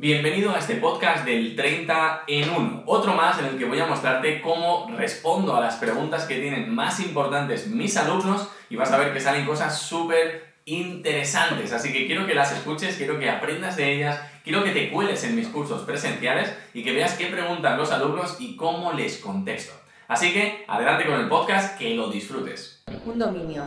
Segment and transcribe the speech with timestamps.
[0.00, 3.86] Bienvenido a este podcast del 30 en 1, otro más en el que voy a
[3.86, 8.96] mostrarte cómo respondo a las preguntas que tienen más importantes mis alumnos y vas a
[8.96, 13.76] ver que salen cosas súper interesantes, así que quiero que las escuches, quiero que aprendas
[13.76, 17.76] de ellas, quiero que te cueles en mis cursos presenciales y que veas qué preguntan
[17.76, 19.74] los alumnos y cómo les contesto.
[20.08, 22.82] Así que adelante con el podcast, que lo disfrutes.
[23.04, 23.64] Un dominio.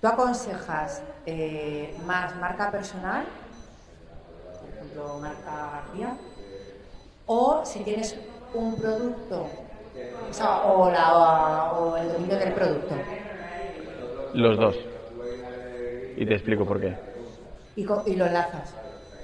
[0.00, 3.24] ¿Tú aconsejas eh, más marca personal,
[4.90, 6.18] ejemplo, marca García,
[7.26, 8.18] o si tienes
[8.52, 9.38] un producto,
[10.28, 13.06] o, sea, o, la- o el dominio del producto?
[14.32, 14.76] Los dos.
[16.16, 16.96] Y te explico por qué.
[17.74, 18.76] Y, y lo enlazas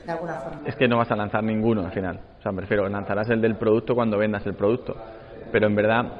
[0.02, 0.62] de alguna forma.
[0.64, 2.20] Es que no vas a lanzar ninguno al final.
[2.38, 4.96] O sea, me refiero, lanzarás el del producto cuando vendas el producto.
[5.50, 6.12] Pero en verdad,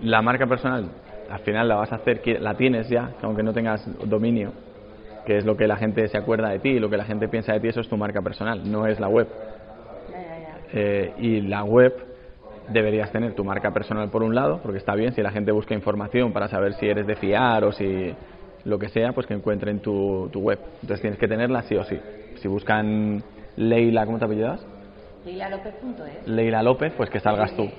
[0.00, 0.90] la marca personal,
[1.28, 4.54] al final la vas a hacer, la tienes ya, aunque no tengas dominio,
[5.24, 7.28] que es lo que la gente se acuerda de ti, y lo que la gente
[7.28, 9.28] piensa de ti, eso es tu marca personal, no es la web.
[10.72, 11.94] Eh, y la web
[12.68, 15.74] deberías tener tu marca personal por un lado, porque está bien si la gente busca
[15.74, 18.14] información para saber si eres de fiar o si
[18.64, 20.58] lo que sea, pues que encuentren tu, tu web.
[20.82, 21.98] Entonces tienes que tenerla sí o sí.
[22.36, 23.22] Si buscan
[23.56, 24.66] Leila, ¿cómo te apellidas?
[25.24, 26.28] Lilalopez.es.
[26.28, 27.70] Leila López, pues que salgas tú.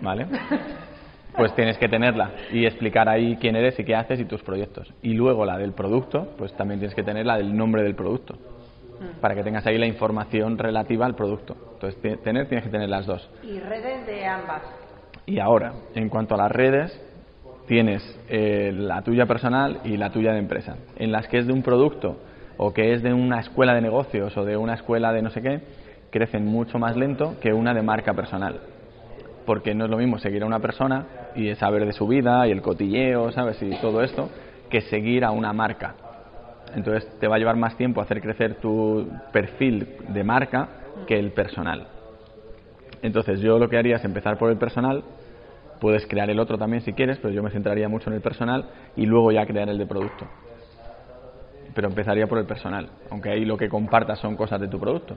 [0.00, 0.26] ¿Vale?
[1.38, 4.92] Pues tienes que tenerla y explicar ahí quién eres y qué haces y tus proyectos.
[5.02, 8.36] Y luego la del producto, pues también tienes que tener la del nombre del producto.
[9.20, 11.56] Para que tengas ahí la información relativa al producto.
[11.74, 13.30] Entonces, tener, tienes que tener las dos.
[13.44, 14.62] Y redes de ambas.
[15.26, 17.00] Y ahora, en cuanto a las redes,
[17.68, 20.76] tienes eh, la tuya personal y la tuya de empresa.
[20.96, 22.18] En las que es de un producto
[22.56, 25.40] o que es de una escuela de negocios o de una escuela de no sé
[25.40, 25.60] qué,
[26.10, 28.58] crecen mucho más lento que una de marca personal.
[29.46, 32.50] Porque no es lo mismo seguir a una persona y saber de su vida y
[32.50, 33.62] el cotilleo, ¿sabes?
[33.62, 34.28] Y todo esto,
[34.70, 35.94] que seguir a una marca.
[36.74, 40.68] Entonces te va a llevar más tiempo hacer crecer tu perfil de marca
[41.06, 41.86] que el personal.
[43.02, 45.04] Entonces yo lo que haría es empezar por el personal,
[45.80, 48.64] puedes crear el otro también si quieres, pero yo me centraría mucho en el personal
[48.96, 50.26] y luego ya crear el de producto.
[51.74, 55.16] Pero empezaría por el personal, aunque ahí lo que compartas son cosas de tu producto.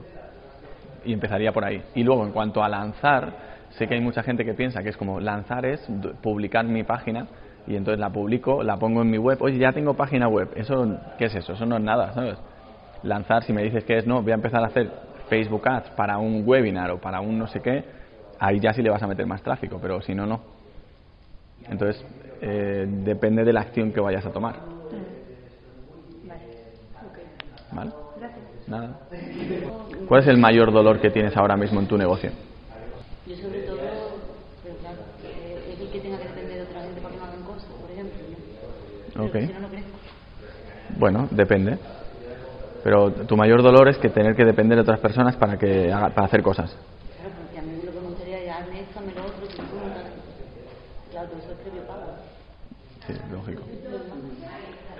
[1.04, 1.82] Y empezaría por ahí.
[1.96, 3.32] Y luego en cuanto a lanzar,
[3.78, 5.86] sé que hay mucha gente que piensa que es como lanzar es
[6.22, 7.26] publicar mi página
[7.66, 10.48] y entonces la publico, la pongo en mi web, oye, ya tengo página web.
[10.56, 11.52] Eso, ¿qué es eso?
[11.52, 12.38] Eso no es nada, ¿sabes?
[13.02, 14.90] Lanzar, si me dices que es no, voy a empezar a hacer
[15.28, 17.84] Facebook Ads para un webinar o para un no sé qué,
[18.38, 20.40] ahí ya sí le vas a meter más tráfico, pero si no, no.
[21.68, 22.04] Entonces,
[22.40, 24.56] eh, depende de la acción que vayas a tomar.
[27.70, 27.90] ¿Vale?
[28.66, 29.00] Nada.
[30.08, 32.30] ¿Cuál es el mayor dolor que tienes ahora mismo en tu negocio?
[33.32, 33.80] Yo sobre todo,
[34.62, 37.26] pero claro, que es el que tenga que depender de otra gente para que me
[37.26, 38.18] hagan cosas, por ejemplo.
[38.28, 38.36] ¿no?
[39.14, 39.32] Pero Ok.
[39.32, 39.98] que Si no, no crezco.
[40.98, 41.78] Bueno, depende.
[42.82, 46.10] Pero tu mayor dolor es que tener que depender de otras personas para que haga-
[46.10, 46.70] para hacer cosas.
[47.16, 49.56] Claro, porque a mí lo que me gustaría es hazme esto, hazme lo otro, tú,
[49.56, 49.78] tú.
[51.12, 52.02] Claro, pero eso es previo pago.
[53.06, 53.62] Sí, lógico.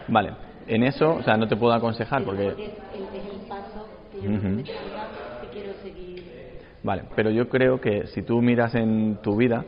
[0.09, 0.33] Vale.
[0.69, 3.87] En eso, o sea, no te puedo aconsejar porque Porque es el, es el paso
[4.13, 4.47] que yo Ujú.
[4.49, 6.52] me estoy dando, que quiero seguir.
[6.83, 9.65] Vale, pero yo creo que si tú miras en tu vida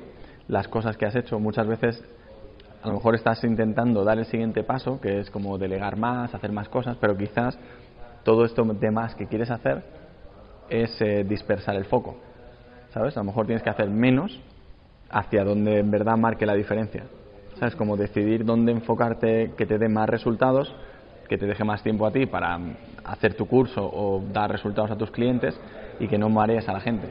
[0.49, 2.05] las cosas que has hecho, muchas veces
[2.83, 6.53] a lo mejor estás intentando dar el siguiente paso, que es como delegar más, hacer
[6.53, 7.59] más cosas, pero quizás
[8.25, 9.83] todo esto de más que quieres hacer
[10.69, 12.17] es eh, dispersar el foco.
[12.91, 13.17] ¿Sabes?
[13.17, 14.41] A lo mejor tienes que hacer menos
[15.11, 17.05] hacia donde en verdad marque la diferencia.
[17.59, 17.77] ¿Sabes?
[17.77, 20.75] Como decidir dónde enfocarte que te dé más resultados,
[21.29, 22.59] que te deje más tiempo a ti para
[23.05, 25.59] hacer tu curso o dar resultados a tus clientes
[26.01, 27.09] y que no marees a la gente.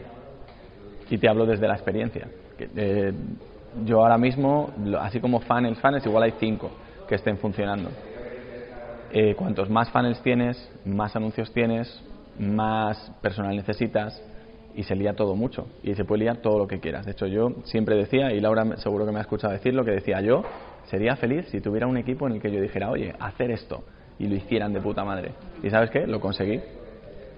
[1.09, 2.27] Y te hablo desde la experiencia.
[2.57, 3.13] Eh,
[3.85, 6.71] yo ahora mismo, así como funnels, funnels, igual hay cinco
[7.07, 7.89] que estén funcionando.
[9.11, 12.03] Eh, cuantos más funnels tienes, más anuncios tienes,
[12.39, 14.19] más personal necesitas
[14.75, 17.05] y se lía todo mucho y se puede liar todo lo que quieras.
[17.05, 19.91] De hecho, yo siempre decía, y Laura seguro que me ha escuchado decir lo que
[19.91, 20.43] decía yo,
[20.85, 23.83] sería feliz si tuviera un equipo en el que yo dijera, oye, hacer esto
[24.19, 25.31] y lo hicieran de puta madre.
[25.61, 26.05] ¿Y sabes qué?
[26.07, 26.59] Lo conseguí.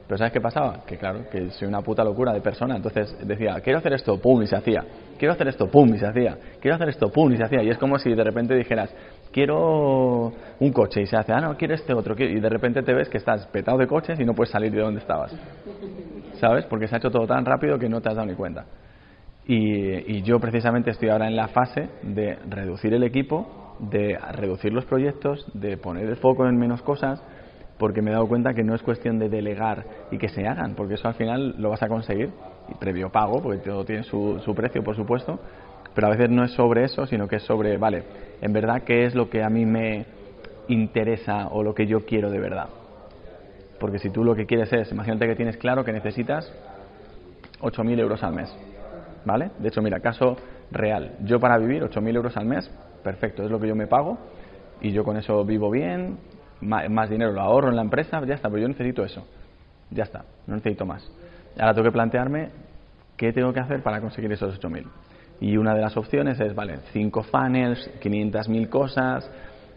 [0.07, 0.83] Pero ¿sabes qué pasaba?
[0.85, 2.75] Que claro, que soy una puta locura de persona.
[2.75, 4.83] Entonces decía, quiero hacer esto, pum, y se hacía.
[5.17, 6.37] Quiero hacer esto, pum, y se hacía.
[6.61, 7.63] Quiero hacer esto, pum, y se hacía.
[7.63, 8.93] Y es como si de repente dijeras,
[9.31, 12.15] quiero un coche, y se hace, ah, no, quiero este otro.
[12.15, 12.33] quiero-".
[12.33, 14.81] Y de repente te ves que estás petado de coches y no puedes salir de
[14.81, 15.35] donde estabas.
[16.35, 16.65] ¿Sabes?
[16.65, 18.65] Porque se ha hecho todo tan rápido que no te has dado ni cuenta.
[19.47, 24.85] Y yo precisamente estoy ahora en la fase de reducir el equipo, de reducir los
[24.85, 27.21] proyectos, de poner el foco en menos cosas,
[27.77, 30.75] porque me he dado cuenta que no es cuestión de delegar y que se hagan,
[30.75, 32.31] porque eso al final lo vas a conseguir,
[32.69, 35.39] y previo pago, porque todo tiene su, su precio, por supuesto,
[35.93, 38.03] pero a veces no es sobre eso, sino que es sobre, vale,
[38.41, 40.05] en verdad, ¿qué es lo que a mí me
[40.67, 42.67] interesa o lo que yo quiero de verdad?
[43.79, 46.51] Porque si tú lo que quieres es, imagínate que tienes claro que necesitas
[47.61, 48.55] 8.000 euros al mes,
[49.25, 49.51] ¿vale?
[49.59, 50.37] De hecho, mira, caso
[50.71, 51.11] real.
[51.23, 52.69] Yo para vivir 8.000 euros al mes,
[53.05, 54.17] perfecto, es lo que yo me pago
[54.81, 56.17] y yo con eso vivo bien,
[56.59, 59.25] más dinero lo ahorro en la empresa, ya está, pero yo necesito eso.
[59.91, 61.07] Ya está, no necesito más.
[61.57, 62.49] Ahora tengo que plantearme
[63.15, 64.85] qué tengo que hacer para conseguir esos 8.000.
[65.39, 69.29] Y una de las opciones es, vale, 5 funnels, 500.000 cosas,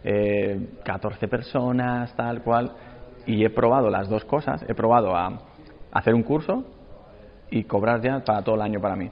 [0.03, 2.71] eh, 14 personas, tal cual.
[3.27, 4.65] Y he probado las dos cosas.
[4.67, 5.39] He probado a
[5.91, 6.63] hacer un curso
[7.51, 9.09] y cobrar ya para todo el año para mí.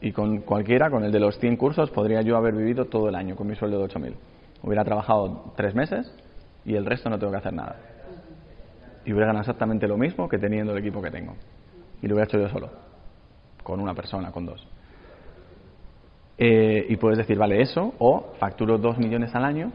[0.00, 3.14] Y con cualquiera, con el de los 100 cursos, podría yo haber vivido todo el
[3.14, 4.14] año con mi sueldo de 8.000.
[4.62, 6.12] Hubiera trabajado tres meses
[6.64, 7.76] y el resto no tengo que hacer nada.
[9.04, 11.34] Y hubiera ganado exactamente lo mismo que teniendo el equipo que tengo.
[12.02, 12.70] Y lo hubiera hecho yo solo,
[13.62, 14.66] con una persona, con dos.
[16.38, 19.72] Eh, y puedes decir, vale, eso, o facturo dos millones al año,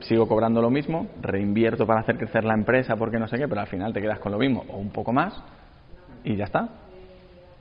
[0.00, 3.60] sigo cobrando lo mismo, reinvierto para hacer crecer la empresa porque no sé qué, pero
[3.60, 5.40] al final te quedas con lo mismo o un poco más
[6.24, 6.68] y ya está.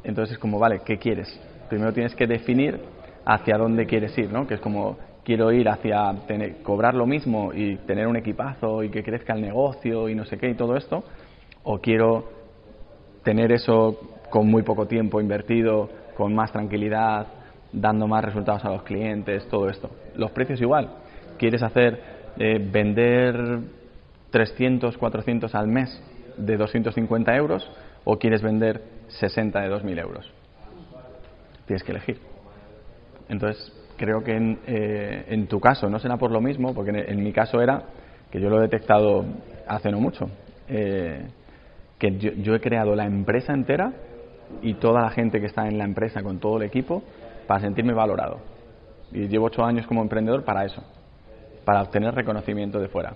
[0.03, 1.39] Entonces es como, vale, ¿qué quieres?
[1.69, 2.79] Primero tienes que definir
[3.25, 4.47] hacia dónde quieres ir, ¿no?
[4.47, 8.89] Que es como, quiero ir hacia tener, cobrar lo mismo y tener un equipazo y
[8.89, 11.03] que crezca el negocio y no sé qué y todo esto,
[11.63, 12.29] o quiero
[13.23, 17.27] tener eso con muy poco tiempo invertido, con más tranquilidad,
[17.71, 19.89] dando más resultados a los clientes, todo esto.
[20.15, 20.89] Los precios igual.
[21.37, 21.99] ¿Quieres hacer
[22.37, 23.59] eh, vender
[24.29, 26.01] 300, 400 al mes
[26.37, 27.69] de 250 euros
[28.03, 30.34] o quieres vender 60 de 2.000 euros?
[31.65, 32.19] Tienes que elegir.
[33.29, 37.23] Entonces, creo que en, eh, en tu caso no será por lo mismo, porque en,
[37.23, 37.83] mi caso era
[38.31, 39.25] que yo lo he detectado
[39.67, 40.29] hace no mucho.
[40.67, 41.27] eh,
[41.97, 43.93] que yo, yo he creado la empresa entera
[44.61, 47.03] y toda la gente que está en la empresa con todo el equipo
[47.47, 48.39] para sentirme valorado.
[49.11, 50.83] Y llevo ocho años como emprendedor para eso,
[51.63, 53.15] para obtener reconocimiento de fuera.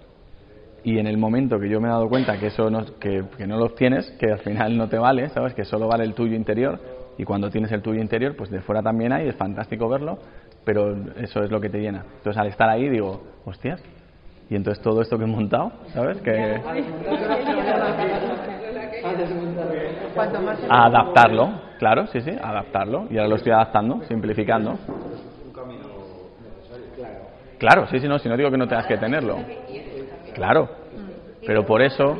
[0.84, 3.57] Y en el momento que yo me he dado cuenta que eso no, que no
[3.57, 5.54] lo obtienes, que al final no te vale, ¿sabes?
[5.54, 6.80] Que solo vale el tuyo interior
[7.19, 10.19] y cuando tienes el tuyo interior, pues de fuera también hay, es fantástico verlo,
[10.63, 12.06] pero eso es lo que te llena.
[12.16, 13.83] Entonces al estar ahí digo, hostias,
[14.50, 16.21] y entonces todo esto que he montado, ¿sabes?
[16.21, 16.62] Que
[20.69, 23.07] a adaptarlo, claro, sí, sí, adaptarlo.
[23.10, 24.80] Y ahora lo estoy adaptando, simplificando.
[27.57, 29.39] Claro, sí, sí, no, si no digo que no tengas que tenerlo.
[30.33, 30.69] Claro,
[31.45, 32.18] pero por eso,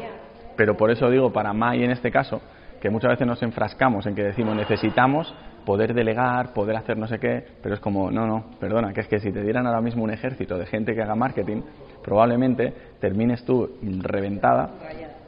[0.58, 2.42] pero por eso digo para Mai en este caso,
[2.82, 5.34] que muchas veces nos enfrascamos en que decimos necesitamos
[5.66, 9.08] poder delegar, poder hacer no sé qué, pero es como, no, no, perdona, que es
[9.08, 11.62] que si te dieran ahora mismo un ejército de gente que haga marketing,
[12.04, 14.70] probablemente termines tú reventada,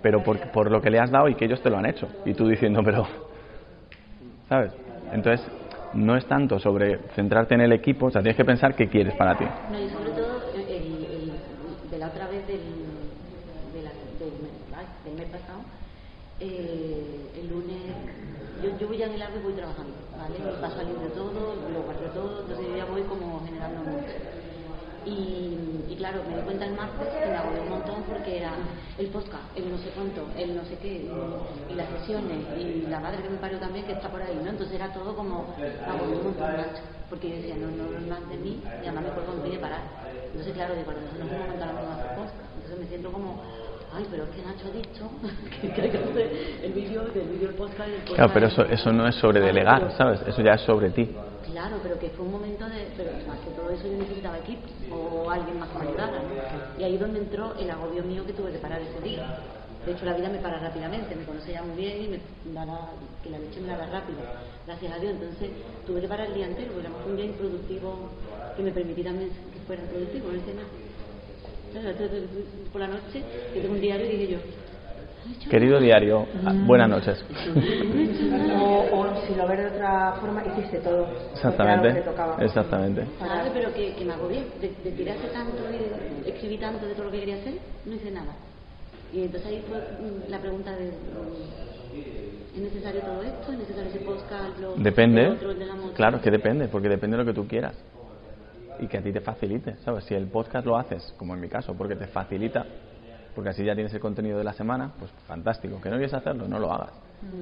[0.01, 2.07] pero por, por lo que le has dado y que ellos te lo han hecho.
[2.25, 3.05] Y tú diciendo, pero,
[4.49, 4.73] ¿sabes?
[5.11, 5.45] Entonces,
[5.93, 9.13] no es tanto sobre centrarte en el equipo, o sea, tienes que pensar qué quieres
[9.15, 9.45] para ti.
[9.71, 10.41] No, y sobre todo
[11.91, 12.61] de la otra vez del,
[13.73, 13.83] del,
[15.03, 15.59] del mes pasado,
[16.39, 17.93] eh, lunes,
[18.63, 20.39] yo, yo voy el árbol y voy trabajando, ¿vale?
[20.39, 24.13] Me paso a de todo, lo guardo todo, entonces yo ya voy como generando mucho.
[25.03, 25.57] Y,
[25.89, 28.53] y claro, me di cuenta el martes que me agobié un montón porque era
[28.99, 32.85] el podcast, el no sé cuánto, el no sé qué, y, y las sesiones, y
[32.85, 34.51] la madre que me parió también que está por ahí, ¿no?
[34.51, 36.53] Entonces era todo como, me agobié un montón,
[37.09, 39.57] porque yo decía, no, no, es más de mí, y además me cuelgo, me que
[39.57, 39.81] parar.
[40.27, 42.35] Entonces, claro, digo, no, no puedo montar a hacer podcast.
[42.55, 43.41] Entonces me siento como,
[43.93, 45.09] ay, pero es que Nacho ha dicho
[45.75, 46.31] que hay que hacer
[46.63, 48.15] el vídeo del vídeo podcast el podcast.
[48.15, 50.21] Claro, pero eso, eso no es sobre Claro, delegar, ¿sabes?
[50.27, 51.09] Eso ya es sobre ti.
[51.51, 52.87] Claro, pero que fue un momento de.
[52.95, 56.19] Pero más que todo eso yo necesitaba equipo o alguien más que me ayudara.
[56.19, 56.79] ¿no?
[56.79, 59.39] Y ahí es donde entró el agobio mío que tuve que parar ese día.
[59.85, 62.91] De hecho, la vida me para rápidamente, me conoce ya muy bien y me dará,
[63.23, 64.19] que la leche me la da rápido,
[64.67, 65.13] gracias a Dios.
[65.13, 65.49] Entonces
[65.87, 68.09] tuve que parar el día entero, porque fue un día improductivo
[68.55, 70.90] que me también que fuera productivo, no hice nada.
[72.71, 73.23] Por la noche,
[73.53, 74.37] que tengo un diario y dije yo.
[74.37, 75.85] "No he hecho Querido nada".
[75.85, 77.23] diario, ah, buenas noches.
[78.53, 81.07] O, o si lo ves de otra forma, hiciste todo.
[81.33, 82.37] Exactamente, tocaba.
[82.43, 83.05] exactamente.
[83.53, 85.77] Pero que, que me agobié de, de tirarse tanto y
[86.25, 87.53] de escribir tanto de todo lo que quería hacer,
[87.85, 88.35] no hice nada.
[89.13, 93.51] Y entonces ahí fue mm, la pregunta de, mm, ¿es necesario todo esto?
[93.51, 94.59] ¿Es necesario ese podcast?
[94.59, 95.93] Lo, el Depende, otro, el de la moto?
[95.93, 97.75] claro que depende, porque depende de lo que tú quieras
[98.79, 100.05] y que a ti te facilite, ¿sabes?
[100.05, 102.65] Si el podcast lo haces, como en mi caso, porque te facilita,
[103.35, 105.79] porque así ya tienes el contenido de la semana, pues fantástico.
[105.81, 106.47] ¿Que no quieres hacerlo?
[106.47, 106.91] No lo hagas.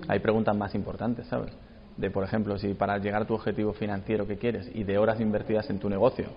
[0.08, 1.52] Hay preguntas más importantes, ¿sabes?
[1.98, 5.20] De, por ejemplo, si para llegar a tu objetivo financiero que quieres y de horas
[5.20, 6.28] invertidas en tu negocio,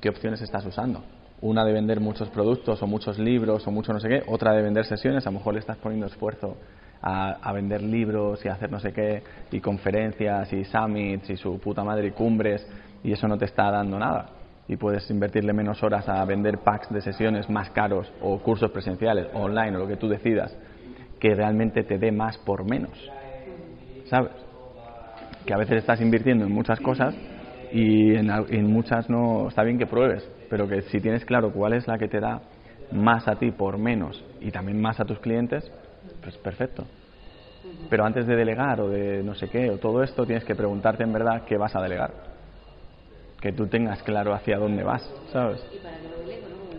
[0.00, 1.02] ¿qué opciones estás usando?
[1.40, 4.62] Una de vender muchos productos o muchos libros o mucho no sé qué, otra de
[4.62, 6.56] vender sesiones, a lo mejor le estás poniendo esfuerzo
[7.00, 9.22] a, a vender libros y a hacer no sé qué,
[9.52, 12.66] y conferencias y summits y su puta madre y cumbres,
[13.02, 14.34] y eso no te está dando nada.
[14.70, 19.28] y puedes invertirle menos horas a vender packs de sesiones más caros o cursos presenciales,
[19.32, 20.54] online o lo que tú decidas,
[21.18, 23.10] que realmente te dé más por menos.
[24.04, 24.32] ¿Sabes?
[25.46, 27.14] Que a veces estás invirtiendo en muchas cosas
[27.72, 31.72] y en, en muchas no está bien que pruebes, pero que si tienes claro cuál
[31.72, 32.42] es la que te da
[32.90, 35.72] más a ti por menos y también más a tus clientes,
[36.22, 36.84] pues perfecto.
[37.88, 41.04] Pero antes de delegar o de no sé qué o todo esto, tienes que preguntarte
[41.04, 42.27] en verdad qué vas a delegar.
[43.40, 45.60] Que tú tengas claro hacia dónde vas, ¿sabes?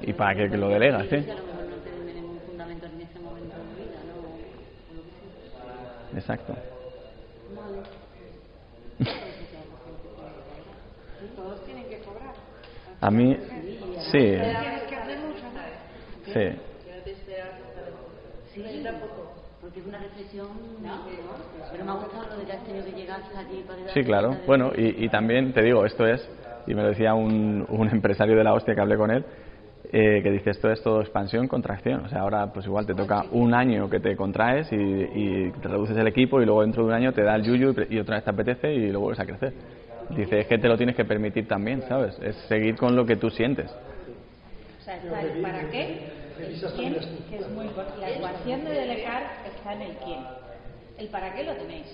[0.01, 1.09] Y para que lo delegas, sí.
[1.09, 3.99] Que a lo mejor no te den ningún fundamento en ese momento de mi vida,
[4.07, 4.13] ¿no?
[4.89, 5.09] O lo que
[5.49, 6.19] sea.
[6.19, 6.55] Exacto.
[11.35, 12.33] Todos tienen que cobrar.
[13.01, 13.37] A mí,
[14.11, 14.35] sí,
[16.33, 16.49] sí.
[18.53, 18.83] Sí,
[19.61, 20.47] porque es una reflexión,
[20.81, 21.05] ¿no?
[21.71, 24.03] pero me ha gustado lo de que has tenido que llegar hasta allí para Sí,
[24.03, 24.37] claro.
[24.45, 26.27] Bueno, y, y también te digo, esto es,
[26.65, 29.25] y me lo decía un, un empresario de la hostia que hablé con él,
[29.91, 32.05] eh, que dice esto es todo expansión, contracción.
[32.05, 35.67] O sea, ahora pues igual te toca un año que te contraes y, y te
[35.67, 38.15] reduces el equipo y luego dentro de un año te da el yuyu y otra
[38.15, 39.53] vez te apetece y luego vuelves a crecer.
[40.09, 42.17] Dice, es que te lo tienes que permitir también, ¿sabes?
[42.19, 43.71] Es seguir con lo que tú sientes.
[44.79, 44.99] O sea,
[45.41, 46.07] para qué,
[46.41, 46.93] el quién,
[47.29, 48.01] que es muy importante.
[48.01, 50.19] La ecuación de delegar está en el quién.
[50.97, 51.87] El para qué lo tenéis.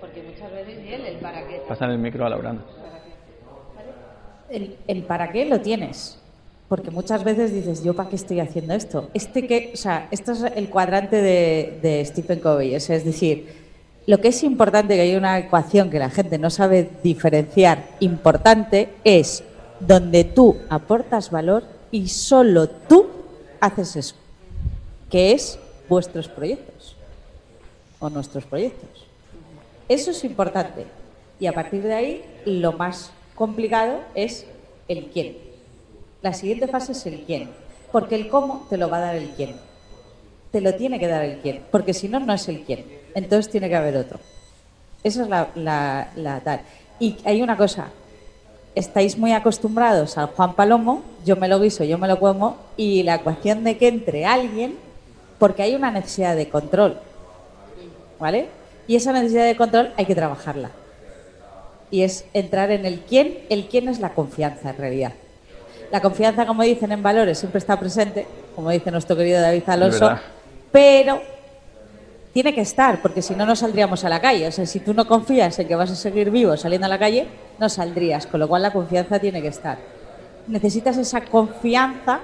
[0.00, 1.62] Porque muchas veces y él, el para qué.
[1.66, 2.60] Pasa el micro a Laurana.
[4.50, 6.18] El, el para qué lo tienes.
[6.68, 9.10] Porque muchas veces dices, ¿yo para qué estoy haciendo esto?
[9.14, 12.74] Este que, o sea, esto es el cuadrante de, de Stephen Covey.
[12.74, 13.46] o sea, es decir,
[14.06, 18.90] lo que es importante, que hay una ecuación que la gente no sabe diferenciar, importante,
[19.04, 19.44] es
[19.80, 23.06] donde tú aportas valor y solo tú
[23.64, 24.14] haces eso,
[25.10, 26.96] que es vuestros proyectos
[27.98, 29.06] o nuestros proyectos.
[29.88, 30.86] Eso es importante.
[31.40, 34.46] Y a partir de ahí, lo más complicado es
[34.88, 35.36] el quién.
[36.22, 37.50] La siguiente fase es el quién.
[37.92, 39.56] Porque el cómo te lo va a dar el quién.
[40.52, 41.62] Te lo tiene que dar el quién.
[41.70, 42.84] Porque si no, no es el quién.
[43.14, 44.18] Entonces tiene que haber otro.
[45.02, 46.60] Esa es la, la- la tal.
[46.98, 47.88] Y hay una cosa.
[48.74, 53.02] Estáis muy acostumbrados al Juan Palomo, yo me lo guiso, yo me lo como, y
[53.04, 54.76] la ecuación de que entre alguien,
[55.38, 56.98] porque hay una necesidad de control.
[58.18, 58.48] ¿Vale?
[58.86, 60.70] Y esa necesidad de control hay que trabajarla.
[61.90, 63.38] Y es entrar en el quién.
[63.48, 65.12] El quién es la confianza, en realidad.
[65.90, 68.26] La confianza, como dicen en valores, siempre está presente,
[68.56, 70.10] como dice nuestro querido David Alonso,
[70.72, 71.20] pero
[72.32, 74.48] tiene que estar, porque si no, no saldríamos a la calle.
[74.48, 76.98] O sea, si tú no confías en que vas a seguir vivo saliendo a la
[76.98, 79.78] calle, no saldrías, con lo cual la confianza tiene que estar.
[80.46, 82.20] Necesitas esa confianza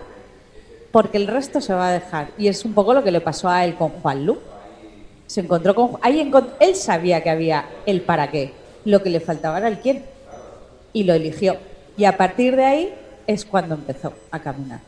[0.92, 2.28] porque el resto se va a dejar.
[2.37, 4.38] Y es un poco lo que le pasó a él con Juan Lu.
[5.26, 5.92] Se encontró con.
[6.02, 8.52] Ahí encont- él sabía que había el para qué.
[8.84, 10.04] Lo que le faltaba era el quién.
[10.92, 11.56] Y lo eligió.
[11.96, 12.94] Y a partir de ahí
[13.26, 14.80] es cuando empezó a caminar.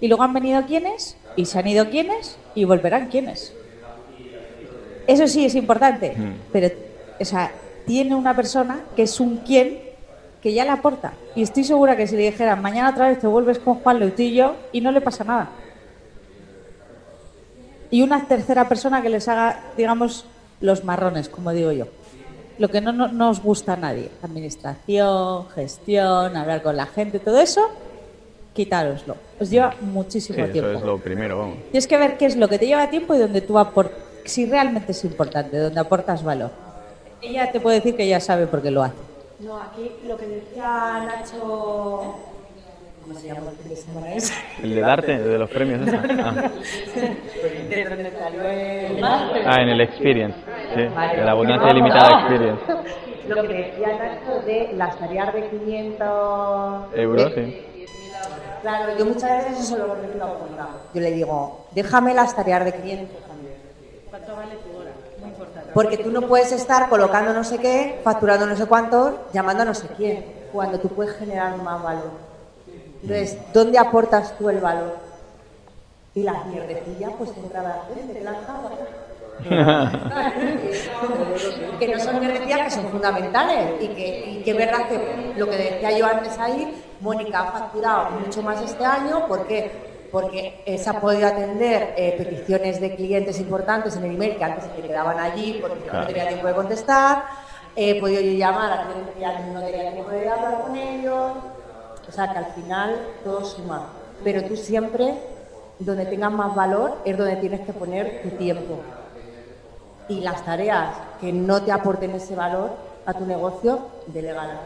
[0.00, 3.52] Y luego han venido quienes, y se han ido quienes, y volverán quienes.
[5.06, 6.14] Eso sí es importante,
[6.52, 6.68] pero
[7.18, 7.50] o sea,
[7.86, 9.80] tiene una persona que es un quién
[10.42, 11.12] que ya le aporta.
[11.34, 14.54] Y estoy segura que si le dijeran mañana otra vez te vuelves con Juan Leutillo
[14.72, 15.50] y no le pasa nada.
[17.90, 20.24] Y una tercera persona que les haga, digamos,
[20.60, 21.86] los marrones, como digo yo.
[22.58, 24.10] Lo que no, no, no os gusta a nadie.
[24.22, 27.60] Administración, gestión, hablar con la gente, todo eso,
[28.54, 29.16] quitároslo.
[29.38, 30.70] Os lleva muchísimo Sí, eso tiempo.
[30.72, 31.56] es lo primero, vamos.
[31.70, 34.46] Tienes que ver qué es lo que te lleva tiempo y donde tú aportas, si
[34.46, 36.50] realmente es importante, donde aportas valor.
[37.22, 38.94] Ella te puede decir que ella sabe por qué lo hace.
[39.40, 42.14] No, aquí lo que decía Nacho.
[43.02, 43.52] ¿Cómo se llama
[44.62, 45.86] el de darte, de los premios.
[45.86, 46.02] esa.
[46.24, 46.50] Ah.
[47.68, 49.42] De donde salió el máster.
[49.46, 50.36] Ah, en el Experience.
[50.74, 52.62] Sí, de la abundancia ilimitada Experience.
[53.28, 57.66] Lo que decía Nacho de las tareas de 500 Euros, sí.
[58.62, 60.68] Claro, yo muchas veces eso lo repito a.
[60.92, 63.54] Yo le digo, déjame las tareas de 500 también.
[64.10, 64.90] ¿Cuánto vale tu hora?
[65.20, 65.65] Muy importante.
[65.76, 69.66] Porque tú no puedes estar colocando no sé qué, facturando no sé cuántos, llamando a
[69.66, 72.12] no sé quién, cuando tú puedes generar más valor.
[73.02, 74.96] Entonces, ¿dónde aportas tú el valor?
[76.14, 78.36] Y las mierdecillas, pues entra la gente, que las
[81.78, 83.72] que no son mierdecillas, que son fundamentales.
[83.82, 87.52] Y que, y que es verdad que lo que decía yo antes ahí, Mónica ha
[87.52, 89.95] facturado mucho más este año, ¿por qué?
[90.10, 94.44] Porque eh, se ha podido atender eh, peticiones de clientes importantes en el email que
[94.44, 97.24] antes se quedaban allí porque no tenía tiempo de contestar.
[97.74, 101.32] He podido llamar a clientes que ya no tenía tiempo de hablar con ellos.
[102.08, 103.88] O sea que al final todo suma.
[104.22, 105.14] Pero tú siempre,
[105.78, 108.80] donde tengas más valor, es donde tienes que poner tu tiempo.
[110.08, 112.70] Y las tareas que no te aporten ese valor
[113.04, 114.58] a tu negocio, delegalas.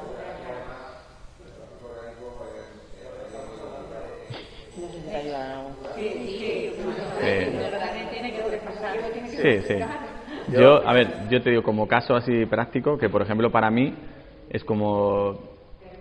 [9.43, 9.75] Sí, sí.
[10.53, 13.95] Yo, a ver, yo te digo como caso así práctico que, por ejemplo, para mí
[14.51, 15.39] es como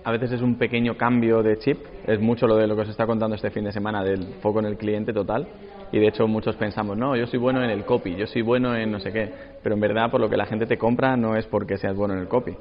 [0.04, 2.90] a veces es un pequeño cambio de chip, es mucho lo de lo que os
[2.90, 5.48] está contando este fin de semana del foco en el cliente total
[5.92, 8.76] y de hecho muchos pensamos, no, yo soy bueno en el copy, yo soy bueno
[8.76, 11.36] en no sé qué, pero en verdad por lo que la gente te compra no
[11.36, 12.56] es porque seas bueno en el copy,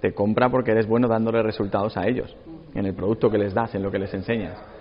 [0.00, 2.34] te compra porque eres bueno dándole resultados a ellos,
[2.74, 4.75] en el producto que les das, en lo que les enseñas.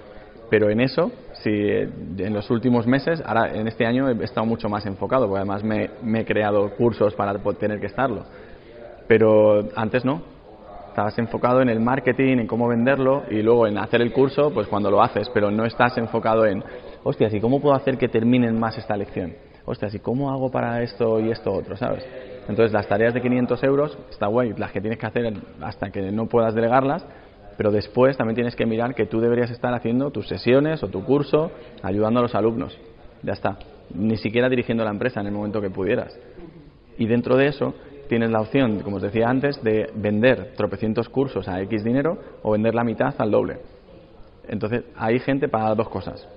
[0.55, 4.69] Pero en eso, si en los últimos meses, ahora en este año he estado mucho
[4.69, 8.23] más enfocado, porque además me, he creado cursos para tener que estarlo.
[9.05, 10.21] Pero antes no,
[10.87, 14.65] Estás enfocado en el marketing, en cómo venderlo y luego en hacer el curso, pues
[14.67, 16.63] cuando lo haces, pero no estás enfocado en,
[17.03, 19.33] hostias, ¿y cómo puedo hacer que terminen más esta lección?
[19.65, 21.75] Hostias, ¿y cómo hago para esto y esto otro?
[21.75, 22.07] ¿Sabes?
[22.47, 26.13] Entonces, las tareas de 500 euros, está guay, las que tienes que hacer hasta que
[26.13, 27.05] no puedas delegarlas,
[27.57, 31.03] pero después también tienes que mirar que tú deberías estar haciendo tus sesiones o tu
[31.03, 32.77] curso, ayudando a los alumnos.
[33.23, 33.57] Ya está.
[33.93, 36.17] Ni siquiera dirigiendo la empresa en el momento que pudieras.
[36.97, 37.73] Y dentro de eso,
[38.07, 42.51] tienes la opción, como os decía antes, de vender tropecientos cursos a X dinero o
[42.51, 43.59] vender la mitad al doble.
[44.47, 46.27] Entonces, hay gente para dos cosas.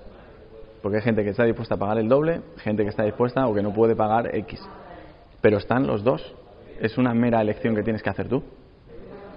[0.81, 3.53] Porque hay gente que está dispuesta a pagar el doble, gente que está dispuesta o
[3.53, 4.61] que no puede pagar X.
[5.41, 6.35] Pero están los dos.
[6.79, 8.43] Es una mera elección que tienes que hacer tú.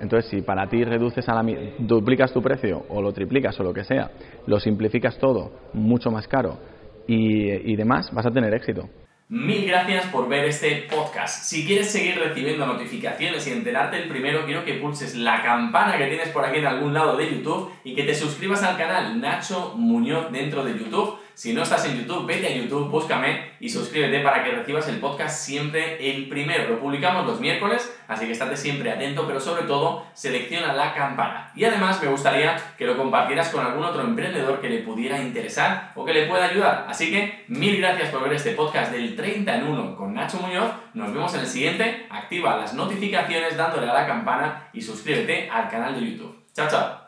[0.03, 1.45] Entonces, si para ti reduces a la
[1.79, 4.11] duplicas tu precio o lo triplicas o lo que sea,
[4.47, 6.59] lo simplificas todo mucho más caro
[7.07, 8.89] y, y demás, vas a tener éxito.
[9.29, 11.45] Mil gracias por ver este podcast.
[11.45, 16.07] Si quieres seguir recibiendo notificaciones y enterarte el primero, quiero que pulses la campana que
[16.07, 19.75] tienes por aquí en algún lado de YouTube y que te suscribas al canal Nacho
[19.77, 24.21] Muñoz dentro de YouTube si no estás en YouTube, vete a YouTube, búscame y suscríbete
[24.21, 26.69] para que recibas el podcast siempre el primero.
[26.69, 31.53] Lo publicamos los miércoles, así que estate siempre atento, pero sobre todo selecciona la campana.
[31.55, 35.93] Y además me gustaría que lo compartieras con algún otro emprendedor que le pudiera interesar
[35.95, 36.87] o que le pueda ayudar.
[36.89, 40.71] Así que mil gracias por ver este podcast del 30 en 1 con Nacho Muñoz.
[40.95, 42.07] Nos vemos en el siguiente.
[42.11, 46.43] Activa las notificaciones dándole a la campana y suscríbete al canal de YouTube.
[46.55, 47.02] Chao, chao.